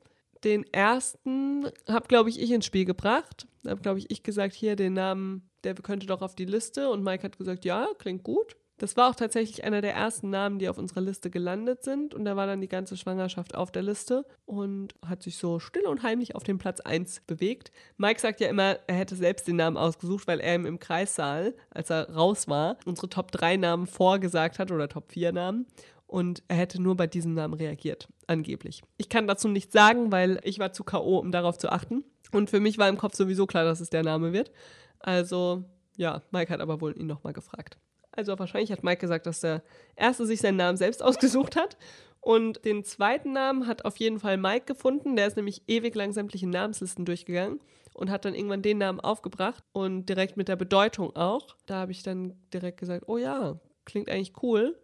[0.45, 3.47] den ersten habe, glaube ich, ich ins Spiel gebracht.
[3.63, 6.89] Da habe, glaube ich, ich gesagt, hier den Namen, der könnte doch auf die Liste.
[6.89, 8.55] Und Mike hat gesagt, ja, klingt gut.
[8.77, 12.13] Das war auch tatsächlich einer der ersten Namen, die auf unserer Liste gelandet sind.
[12.13, 15.87] Und da war dann die ganze Schwangerschaft auf der Liste und hat sich so still
[15.87, 17.71] und heimlich auf den Platz 1 bewegt.
[17.95, 21.55] Mike sagt ja immer, er hätte selbst den Namen ausgesucht, weil er ihm im Kreissaal,
[21.69, 25.67] als er raus war, unsere Top 3 Namen vorgesagt hat oder Top 4 Namen
[26.07, 28.83] und er hätte nur bei diesem Namen reagiert, angeblich.
[28.97, 32.03] Ich kann dazu nichts sagen, weil ich war zu K.O., um darauf zu achten.
[32.31, 34.51] Und für mich war im Kopf sowieso klar, dass es der Name wird.
[34.99, 35.63] Also,
[35.97, 37.77] ja, Mike hat aber wohl ihn nochmal gefragt.
[38.11, 39.61] Also wahrscheinlich hat Mike gesagt, dass der
[39.95, 41.77] Erste sich seinen Namen selbst ausgesucht hat.
[42.21, 45.15] Und den zweiten Namen hat auf jeden Fall Mike gefunden.
[45.15, 47.59] Der ist nämlich ewig lang sämtliche Namenslisten durchgegangen
[47.93, 51.55] und hat dann irgendwann den Namen aufgebracht und direkt mit der Bedeutung auch.
[51.65, 54.75] Da habe ich dann direkt gesagt, oh ja, klingt eigentlich cool.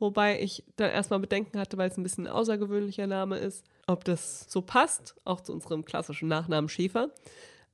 [0.00, 4.02] Wobei ich dann erstmal Bedenken hatte, weil es ein bisschen ein außergewöhnlicher Name ist, ob
[4.04, 7.10] das so passt, auch zu unserem klassischen Nachnamen Schäfer.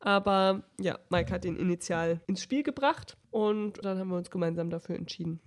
[0.01, 4.71] Aber ja, Mike hat ihn initial ins Spiel gebracht und dann haben wir uns gemeinsam
[4.71, 5.41] dafür entschieden.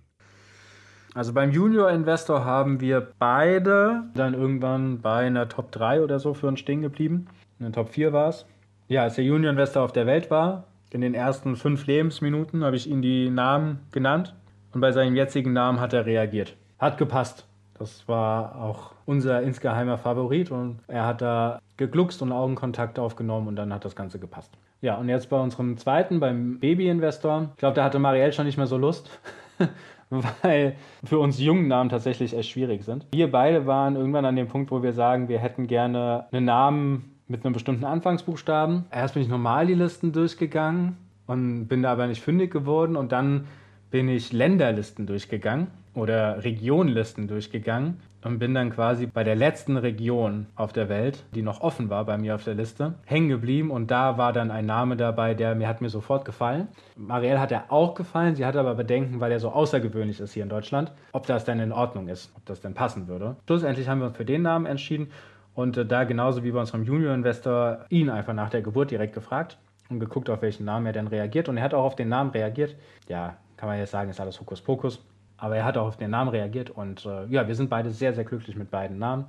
[1.12, 6.32] Also beim Junior Investor haben wir beide dann irgendwann bei einer Top 3 oder so
[6.32, 7.26] für uns stehen geblieben.
[7.58, 8.46] In der Top 4 war es.
[8.88, 12.76] Ja, als der Junior Investor auf der Welt war, in den ersten fünf Lebensminuten habe
[12.76, 14.34] ich ihm die Namen genannt
[14.72, 17.46] und bei seinem jetzigen Namen hat er reagiert hat gepasst.
[17.78, 23.56] Das war auch unser insgeheimer Favorit und er hat da gegluckst und Augenkontakt aufgenommen und
[23.56, 24.52] dann hat das Ganze gepasst.
[24.82, 27.50] Ja, und jetzt bei unserem zweiten, beim Baby-Investor.
[27.52, 29.10] Ich glaube, da hatte Marielle schon nicht mehr so Lust,
[30.10, 33.06] weil für uns jungen Namen tatsächlich echt schwierig sind.
[33.12, 37.16] Wir beide waren irgendwann an dem Punkt, wo wir sagen, wir hätten gerne einen Namen
[37.28, 38.86] mit einem bestimmten Anfangsbuchstaben.
[38.90, 43.12] Erst bin ich normal die Listen durchgegangen und bin da aber nicht fündig geworden und
[43.12, 43.46] dann
[43.90, 50.46] bin ich Länderlisten durchgegangen oder Regionlisten durchgegangen und bin dann quasi bei der letzten Region
[50.54, 53.90] auf der Welt, die noch offen war bei mir auf der Liste, hängen geblieben und
[53.90, 56.68] da war dann ein Name dabei, der mir hat mir sofort gefallen.
[56.96, 60.42] Marielle hat er auch gefallen, sie hatte aber Bedenken, weil er so außergewöhnlich ist hier
[60.42, 63.36] in Deutschland, ob das denn in Ordnung ist, ob das denn passen würde.
[63.46, 65.08] Schlussendlich haben wir uns für den Namen entschieden
[65.54, 69.58] und äh, da genauso wie bei unserem Junior-Investor ihn einfach nach der Geburt direkt gefragt
[69.88, 72.30] und geguckt, auf welchen Namen er denn reagiert und er hat auch auf den Namen
[72.30, 72.76] reagiert.
[73.08, 75.02] Ja, kann man jetzt sagen, ist alles Hokuspokus.
[75.40, 78.12] Aber er hat auch auf den Namen reagiert und äh, ja, wir sind beide sehr,
[78.12, 79.24] sehr glücklich mit beiden Namen.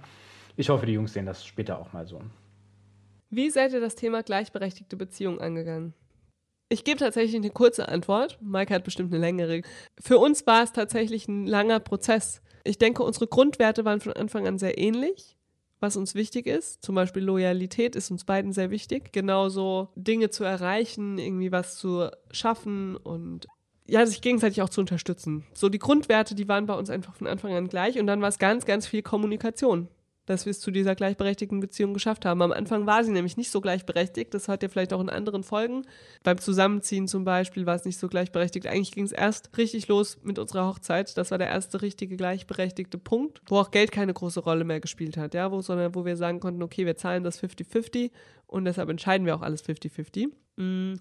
[0.57, 2.21] Ich hoffe, die Jungs sehen das später auch mal so.
[3.29, 5.93] Wie seid ihr das Thema gleichberechtigte Beziehung angegangen?
[6.67, 8.37] Ich gebe tatsächlich eine kurze Antwort.
[8.41, 9.61] Mike hat bestimmt eine längere.
[9.99, 12.41] Für uns war es tatsächlich ein langer Prozess.
[12.65, 15.37] Ich denke, unsere Grundwerte waren von Anfang an sehr ähnlich,
[15.79, 16.83] was uns wichtig ist.
[16.83, 19.13] Zum Beispiel Loyalität ist uns beiden sehr wichtig.
[19.13, 23.47] Genauso Dinge zu erreichen, irgendwie was zu schaffen und
[23.91, 25.43] ja, sich gegenseitig auch zu unterstützen.
[25.53, 28.29] So die Grundwerte, die waren bei uns einfach von Anfang an gleich und dann war
[28.29, 29.89] es ganz, ganz viel Kommunikation
[30.25, 32.41] dass wir es zu dieser gleichberechtigten Beziehung geschafft haben.
[32.41, 34.33] Am Anfang war sie nämlich nicht so gleichberechtigt.
[34.33, 35.83] Das hat ihr vielleicht auch in anderen Folgen.
[36.23, 38.67] Beim Zusammenziehen zum Beispiel war es nicht so gleichberechtigt.
[38.67, 41.17] Eigentlich ging es erst richtig los mit unserer Hochzeit.
[41.17, 45.17] Das war der erste richtige gleichberechtigte Punkt, wo auch Geld keine große Rolle mehr gespielt
[45.17, 48.11] hat, ja, wo, sondern wo wir sagen konnten, okay, wir zahlen das 50-50
[48.47, 50.29] und deshalb entscheiden wir auch alles 50-50.
[50.57, 50.93] Mm.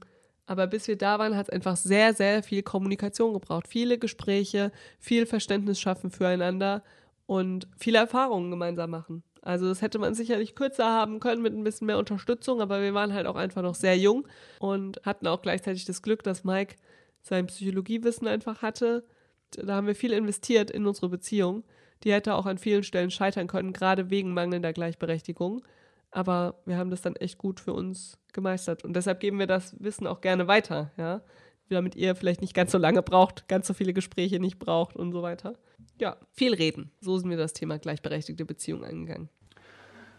[0.51, 3.69] Aber bis wir da waren, hat es einfach sehr, sehr viel Kommunikation gebraucht.
[3.69, 6.83] Viele Gespräche, viel Verständnis schaffen füreinander
[7.27, 9.23] und viele Erfahrungen gemeinsam machen.
[9.43, 12.95] Also das hätte man sicherlich kürzer haben können mit ein bisschen mehr Unterstützung, aber wir
[12.95, 14.27] waren halt auch einfach noch sehr jung
[14.59, 16.75] und hatten auch gleichzeitig das Glück, dass Mike
[17.23, 19.05] sein Psychologiewissen einfach hatte.
[19.53, 21.63] Da haben wir viel investiert in unsere Beziehung.
[22.03, 25.63] Die hätte auch an vielen Stellen scheitern können, gerade wegen mangelnder Gleichberechtigung.
[26.11, 28.85] Aber wir haben das dann echt gut für uns gemeistert.
[28.85, 31.23] Und deshalb geben wir das Wissen auch gerne weiter, ja.
[31.68, 35.12] Damit ihr vielleicht nicht ganz so lange braucht, ganz so viele Gespräche nicht braucht und
[35.12, 35.55] so weiter.
[36.01, 36.90] Ja, viel reden.
[37.01, 39.29] So sind wir das Thema gleichberechtigte Beziehung angegangen.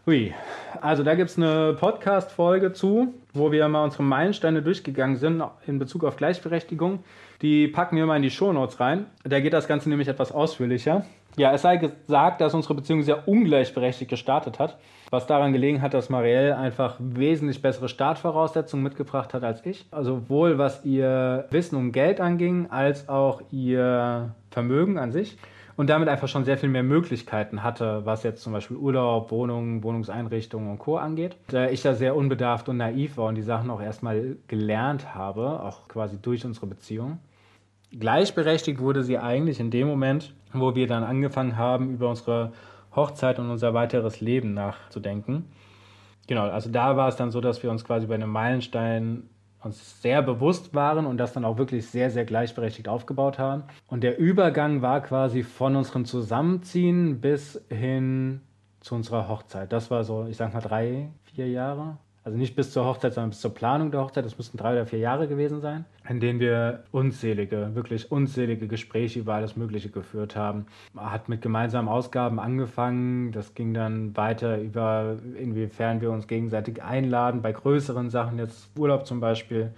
[0.06, 0.34] Hui,
[0.80, 5.78] also da gibt es eine Podcast-Folge zu, wo wir mal unsere Meilensteine durchgegangen sind in
[5.78, 7.04] Bezug auf Gleichberechtigung.
[7.42, 9.08] Die packen wir mal in die Shownotes rein.
[9.24, 11.06] Da geht das Ganze nämlich etwas ausführlicher.
[11.38, 14.78] Ja, es sei gesagt, dass unsere Beziehung sehr ungleichberechtigt gestartet hat,
[15.12, 19.86] was daran gelegen hat, dass Marielle einfach wesentlich bessere Startvoraussetzungen mitgebracht hat als ich.
[19.92, 25.38] Also sowohl was ihr Wissen um Geld anging, als auch ihr Vermögen an sich
[25.78, 29.84] und damit einfach schon sehr viel mehr Möglichkeiten hatte, was jetzt zum Beispiel Urlaub, Wohnungen,
[29.84, 30.98] Wohnungseinrichtungen und Co.
[30.98, 31.38] angeht.
[31.48, 35.64] Da ich da sehr unbedarft und naiv war und die Sachen auch erstmal gelernt habe,
[35.64, 37.20] auch quasi durch unsere Beziehung.
[37.98, 42.54] Gleichberechtigt wurde sie eigentlich in dem Moment, wo wir dann angefangen haben, über unsere
[42.96, 45.46] Hochzeit und unser weiteres Leben nachzudenken.
[46.28, 49.30] Genau, also da war es dann so, dass wir uns quasi bei einem Meilenstein
[49.64, 53.64] uns sehr bewusst waren und das dann auch wirklich sehr, sehr gleichberechtigt aufgebaut haben.
[53.88, 58.42] Und der Übergang war quasi von unserem Zusammenziehen bis hin
[58.80, 59.72] zu unserer Hochzeit.
[59.72, 61.98] Das war so, ich sag mal, drei, vier Jahre.
[62.24, 64.24] Also nicht bis zur Hochzeit, sondern bis zur Planung der Hochzeit.
[64.24, 69.20] Das müssten drei oder vier Jahre gewesen sein, in denen wir unzählige, wirklich unzählige Gespräche
[69.20, 70.68] über alles Mögliche geführt haben.
[70.94, 73.32] Man hat mit gemeinsamen Ausgaben angefangen.
[73.32, 79.08] Das ging dann weiter über, inwiefern wir uns gegenseitig einladen, bei größeren Sachen, jetzt Urlaub
[79.08, 79.72] zum Beispiel.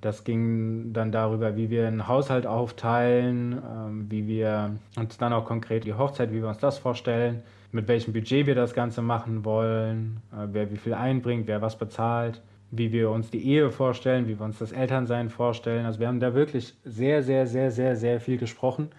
[0.00, 5.46] Das ging dann darüber, wie wir einen Haushalt aufteilen, ähm, wie wir uns dann auch
[5.46, 7.42] konkret die Hochzeit, wie wir uns das vorstellen
[7.74, 11.76] mit welchem Budget wir das Ganze machen wollen, äh, wer wie viel einbringt, wer was
[11.76, 15.84] bezahlt, wie wir uns die Ehe vorstellen, wie wir uns das Elternsein vorstellen.
[15.84, 18.90] Also wir haben da wirklich sehr, sehr, sehr, sehr, sehr viel gesprochen.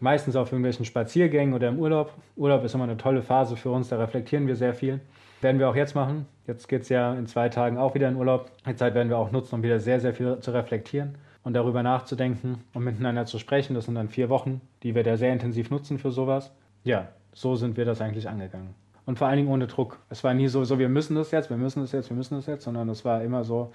[0.00, 2.12] Meistens auf irgendwelchen Spaziergängen oder im Urlaub.
[2.36, 5.00] Urlaub ist immer eine tolle Phase für uns, da reflektieren wir sehr viel.
[5.40, 6.26] Werden wir auch jetzt machen.
[6.46, 8.50] Jetzt geht es ja in zwei Tagen auch wieder in Urlaub.
[8.68, 11.82] Die Zeit werden wir auch nutzen, um wieder sehr, sehr viel zu reflektieren und darüber
[11.82, 13.74] nachzudenken und miteinander zu sprechen.
[13.74, 16.52] Das sind dann vier Wochen, die wir da sehr intensiv nutzen für sowas.
[16.84, 17.08] Ja,
[17.38, 18.74] so sind wir das eigentlich angegangen.
[19.06, 20.00] Und vor allen Dingen ohne Druck.
[20.10, 22.34] Es war nie so, so, wir müssen das jetzt, wir müssen das jetzt, wir müssen
[22.34, 23.72] das jetzt, sondern es war immer so,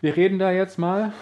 [0.00, 1.12] wir reden da jetzt mal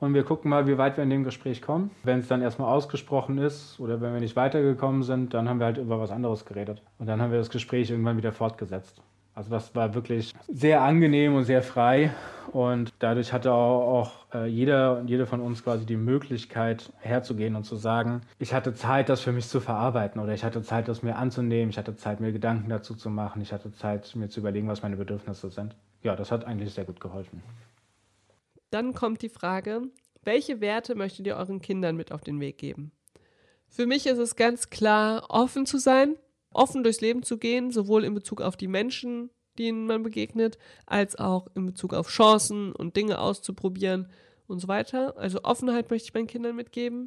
[0.00, 1.92] und wir gucken mal, wie weit wir in dem Gespräch kommen.
[2.02, 5.66] Wenn es dann erstmal ausgesprochen ist oder wenn wir nicht weitergekommen sind, dann haben wir
[5.66, 6.82] halt über was anderes geredet.
[6.98, 9.00] Und dann haben wir das Gespräch irgendwann wieder fortgesetzt.
[9.34, 12.12] Also das war wirklich sehr angenehm und sehr frei
[12.52, 17.54] und dadurch hatte auch, auch äh, jeder und jede von uns quasi die Möglichkeit herzugehen
[17.54, 20.88] und zu sagen, ich hatte Zeit, das für mich zu verarbeiten oder ich hatte Zeit,
[20.88, 24.28] das mir anzunehmen, ich hatte Zeit, mir Gedanken dazu zu machen, ich hatte Zeit, mir
[24.28, 25.76] zu überlegen, was meine Bedürfnisse sind.
[26.02, 27.42] Ja, das hat eigentlich sehr gut geholfen.
[28.70, 29.82] Dann kommt die Frage,
[30.22, 32.92] welche Werte möchtet ihr euren Kindern mit auf den Weg geben?
[33.68, 36.16] Für mich ist es ganz klar, offen zu sein,
[36.52, 41.16] offen durchs Leben zu gehen, sowohl in Bezug auf die Menschen, denen man begegnet, als
[41.16, 44.08] auch in Bezug auf Chancen und Dinge auszuprobieren
[44.46, 45.16] und so weiter.
[45.16, 47.06] Also Offenheit möchte ich meinen Kindern mitgeben.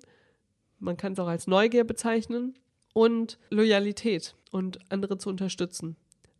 [0.79, 2.55] Man kann es auch als Neugier bezeichnen.
[2.93, 5.95] Und Loyalität und andere zu unterstützen.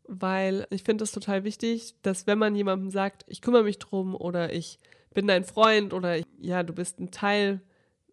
[0.08, 4.14] Weil ich finde es total wichtig, dass wenn man jemandem sagt, ich kümmere mich drum
[4.16, 4.78] oder ich
[5.16, 7.62] bin dein Freund oder ja, du bist ein Teil,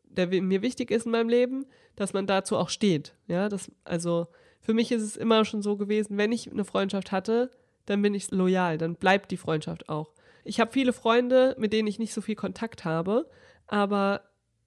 [0.04, 3.14] der mir wichtig ist in meinem Leben, dass man dazu auch steht.
[3.26, 4.28] Ja, das, also
[4.60, 7.50] für mich ist es immer schon so gewesen, wenn ich eine Freundschaft hatte,
[7.86, 10.12] dann bin ich loyal, dann bleibt die Freundschaft auch.
[10.44, 13.28] Ich habe viele Freunde, mit denen ich nicht so viel Kontakt habe,
[13.66, 14.22] aber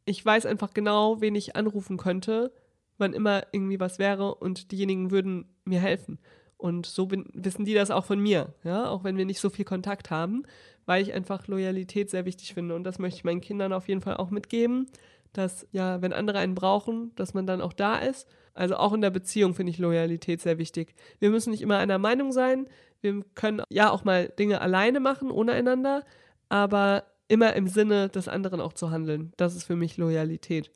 [0.05, 2.51] ich weiß einfach genau, wen ich anrufen könnte,
[2.97, 6.19] wann immer irgendwie was wäre und diejenigen würden mir helfen.
[6.57, 9.49] Und so bin, wissen die das auch von mir, ja, auch wenn wir nicht so
[9.49, 10.43] viel Kontakt haben,
[10.85, 12.75] weil ich einfach Loyalität sehr wichtig finde.
[12.75, 14.87] Und das möchte ich meinen Kindern auf jeden Fall auch mitgeben,
[15.33, 18.29] dass ja, wenn andere einen brauchen, dass man dann auch da ist.
[18.53, 20.95] Also auch in der Beziehung finde ich Loyalität sehr wichtig.
[21.19, 22.67] Wir müssen nicht immer einer Meinung sein.
[23.01, 26.03] Wir können ja auch mal Dinge alleine machen, ohne einander.
[26.49, 29.33] Aber immer im Sinne des anderen auch zu handeln.
[29.37, 30.71] Das ist für mich Loyalität.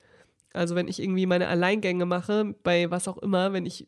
[0.54, 3.88] Also wenn ich irgendwie meine Alleingänge mache, bei was auch immer, wenn ich,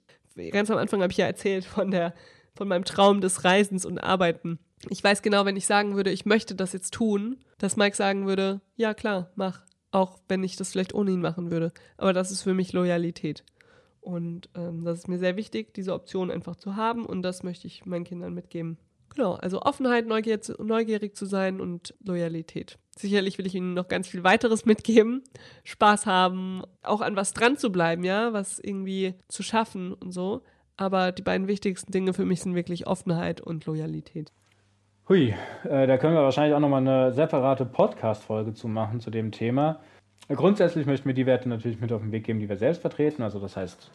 [0.52, 2.14] ganz am Anfang habe ich ja erzählt von der,
[2.56, 4.60] von meinem Traum des Reisens und Arbeiten.
[4.90, 8.28] Ich weiß genau, wenn ich sagen würde, ich möchte das jetzt tun, dass Mike sagen
[8.28, 9.66] würde, ja klar, mach.
[9.92, 11.74] Auch wenn ich das vielleicht ohne ihn machen würde.
[11.98, 13.44] Aber das ist für mich Loyalität.
[14.02, 17.06] Und ähm, das ist mir sehr wichtig, diese Option einfach zu haben.
[17.06, 18.78] Und das möchte ich meinen Kindern mitgeben.
[19.16, 22.78] Genau, also Offenheit, Neugier, neugierig zu sein und Loyalität.
[22.98, 25.24] Sicherlich will ich Ihnen noch ganz viel weiteres mitgeben.
[25.64, 30.44] Spaß haben, auch an was dran zu bleiben, ja, was irgendwie zu schaffen und so.
[30.78, 34.32] Aber die beiden wichtigsten Dinge für mich sind wirklich Offenheit und Loyalität.
[35.10, 35.34] Hui,
[35.64, 39.80] äh, da können wir wahrscheinlich auch nochmal eine separate Podcast-Folge zu machen zu dem Thema.
[40.30, 43.24] Grundsätzlich möchten wir die Werte natürlich mit auf den Weg geben, die wir selbst vertreten.
[43.24, 43.92] Also das heißt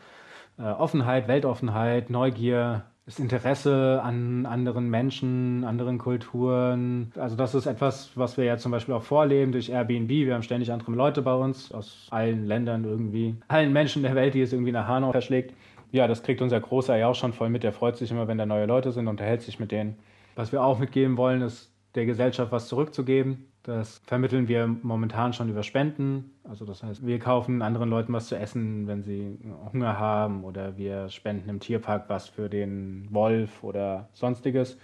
[0.59, 7.13] äh, Offenheit, Weltoffenheit, Neugier, das Interesse an anderen Menschen, anderen Kulturen.
[7.17, 10.09] Also das ist etwas, was wir ja zum Beispiel auch vorleben durch Airbnb.
[10.09, 14.35] Wir haben ständig andere Leute bei uns aus allen Ländern irgendwie, allen Menschen der Welt,
[14.35, 15.55] die es irgendwie nach Hanau verschlägt.
[15.93, 17.63] Ja, das kriegt unser Großer ja auch schon voll mit.
[17.63, 19.97] Der freut sich immer, wenn da neue Leute sind, unterhält sich mit denen.
[20.35, 23.53] Was wir auch mitgeben wollen, ist der Gesellschaft was zurückzugeben.
[23.65, 26.33] Das vermitteln wir momentan schon über Spenden.
[26.47, 29.39] Also das heißt, wir kaufen anderen Leuten was zu essen, wenn sie
[29.73, 34.77] Hunger haben oder wir spenden im Tierpark was für den Wolf oder sonstiges.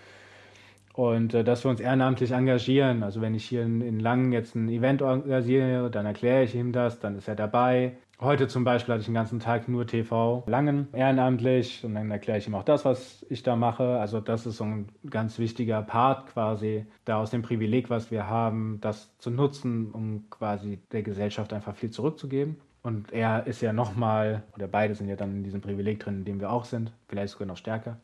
[0.94, 3.02] Und äh, dass wir uns ehrenamtlich engagieren.
[3.02, 6.72] Also wenn ich hier in, in Langen jetzt ein Event organisiere, dann erkläre ich ihm
[6.72, 7.98] das, dann ist er dabei.
[8.20, 12.36] Heute zum Beispiel hatte ich den ganzen Tag nur TV Langen ehrenamtlich und dann erkläre
[12.36, 13.98] ich ihm auch das, was ich da mache.
[13.98, 18.28] Also das ist so ein ganz wichtiger Part quasi, da aus dem Privileg, was wir
[18.28, 22.56] haben, das zu nutzen, um quasi der Gesellschaft einfach viel zurückzugeben.
[22.82, 26.24] Und er ist ja nochmal, oder beide sind ja dann in diesem Privileg drin, in
[26.26, 27.96] dem wir auch sind, vielleicht sogar noch stärker.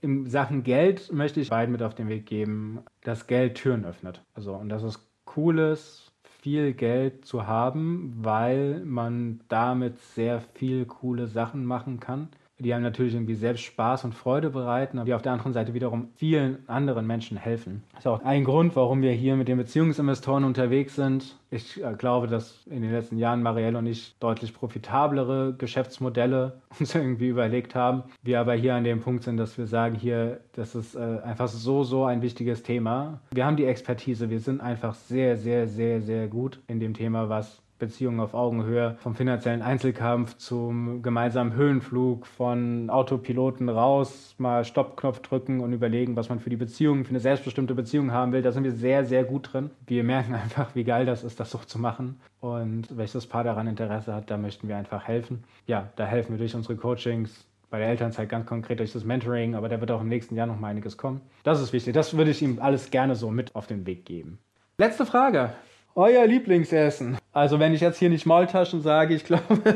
[0.00, 4.22] In Sachen Geld möchte ich beiden mit auf den Weg geben, dass Geld Türen öffnet.
[4.34, 6.13] Also, und das ist cooles,
[6.44, 12.84] viel Geld zu haben, weil man damit sehr viel coole Sachen machen kann die einem
[12.84, 16.68] natürlich irgendwie selbst Spaß und Freude bereiten, aber die auf der anderen Seite wiederum vielen
[16.68, 17.82] anderen Menschen helfen.
[17.92, 21.36] Das ist auch ein Grund, warum wir hier mit den Beziehungsinvestoren unterwegs sind.
[21.50, 26.94] Ich äh, glaube, dass in den letzten Jahren Marielle und ich deutlich profitablere Geschäftsmodelle uns
[26.94, 28.04] irgendwie überlegt haben.
[28.22, 31.48] Wir aber hier an dem Punkt sind, dass wir sagen, hier, das ist äh, einfach
[31.48, 33.20] so, so ein wichtiges Thema.
[33.32, 37.28] Wir haben die Expertise, wir sind einfach sehr, sehr, sehr, sehr gut in dem Thema,
[37.28, 45.20] was Beziehungen auf Augenhöhe, vom finanziellen Einzelkampf zum gemeinsamen Höhenflug, von Autopiloten raus, mal Stoppknopf
[45.20, 48.40] drücken und überlegen, was man für die Beziehung, für eine selbstbestimmte Beziehung haben will.
[48.40, 49.70] Da sind wir sehr, sehr gut drin.
[49.86, 52.20] Wir merken einfach, wie geil das ist, das so zu machen.
[52.40, 55.44] Und welches Paar daran Interesse hat, da möchten wir einfach helfen.
[55.66, 59.56] Ja, da helfen wir durch unsere Coachings, bei der Elternzeit ganz konkret durch das Mentoring,
[59.56, 61.20] aber da wird auch im nächsten Jahr noch mal einiges kommen.
[61.42, 61.92] Das ist wichtig.
[61.92, 64.38] Das würde ich ihm alles gerne so mit auf den Weg geben.
[64.78, 65.52] Letzte Frage.
[65.96, 67.18] Euer Lieblingsessen.
[67.32, 69.44] Also wenn ich jetzt hier nicht Maultaschen sage, ich glaube,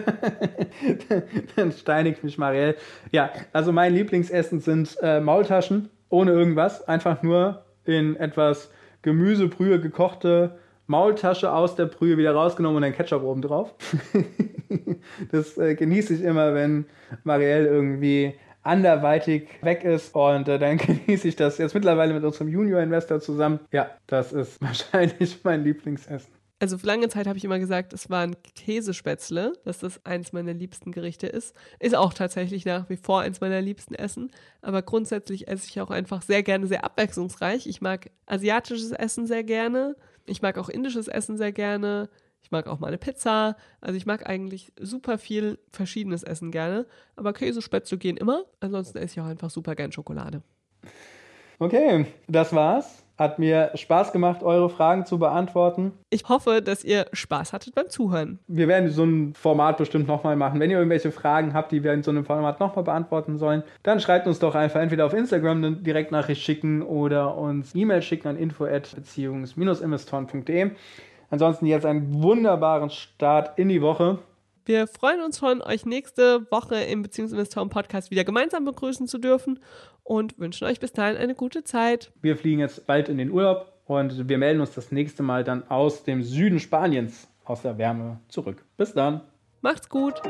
[1.57, 2.75] dann steinigt mich Marielle.
[3.13, 6.87] Ja, also mein Lieblingsessen sind äh, Maultaschen ohne irgendwas.
[6.89, 8.71] Einfach nur in etwas
[9.03, 13.75] Gemüsebrühe gekochte Maultasche aus der Brühe wieder rausgenommen und dann Ketchup oben drauf.
[15.31, 16.87] das äh, genieße ich immer, wenn
[17.23, 18.35] Marielle irgendwie
[18.69, 20.15] anderweitig weg ist.
[20.15, 23.61] Und äh, dann genieße ich das jetzt mittlerweile mit unserem Junior-Investor zusammen.
[23.73, 26.39] Ja, das ist wahrscheinlich mein Lieblingsessen.
[26.61, 30.53] Also für lange Zeit habe ich immer gesagt, es waren Käsespätzle, dass das eins meiner
[30.53, 31.55] liebsten Gerichte ist.
[31.79, 34.33] Ist auch tatsächlich nach wie vor eins meiner liebsten Essen.
[34.61, 37.69] Aber grundsätzlich esse ich auch einfach sehr gerne sehr abwechslungsreich.
[37.69, 39.95] Ich mag asiatisches Essen sehr gerne.
[40.27, 42.09] Ich mag auch indisches Essen sehr gerne.
[42.43, 43.57] Ich mag auch mal eine Pizza.
[43.81, 46.87] Also ich mag eigentlich super viel verschiedenes Essen gerne.
[47.17, 48.45] Aber Käsespätzle gehen immer.
[48.61, 50.43] Ansonsten esse ich auch einfach super gern Schokolade.
[51.59, 53.05] Okay, das war's.
[53.19, 55.91] Hat mir Spaß gemacht, eure Fragen zu beantworten.
[56.09, 58.39] Ich hoffe, dass ihr Spaß hattet beim Zuhören.
[58.47, 60.61] Wir werden so ein Format bestimmt nochmal machen.
[60.61, 63.99] Wenn ihr irgendwelche Fragen habt, die wir in so einem Format nochmal beantworten sollen, dann
[63.99, 68.37] schreibt uns doch einfach entweder auf Instagram eine Direktnachricht schicken oder uns E-Mail schicken an
[68.37, 70.71] info@beziehungs-investoren.de.
[71.31, 74.19] Ansonsten jetzt einen wunderbaren Start in die Woche.
[74.65, 79.61] Wir freuen uns schon, euch nächste Woche im Beziehungsinvestoren Podcast wieder gemeinsam begrüßen zu dürfen
[80.05, 82.13] und wünschen euch bis dahin eine gute Zeit.
[82.21, 85.69] Wir fliegen jetzt bald in den Urlaub und wir melden uns das nächste Mal dann
[85.71, 88.65] aus dem Süden Spaniens, aus der Wärme zurück.
[88.77, 89.23] Bis dann.
[89.63, 90.21] Macht's gut.